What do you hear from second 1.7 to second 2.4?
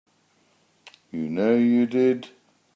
did.